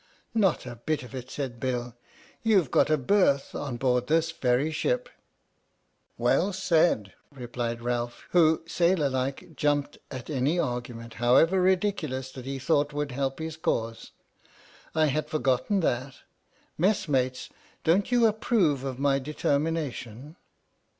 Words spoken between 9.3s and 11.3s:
54 H.M.S. "PINAFORE" jumped at any argument,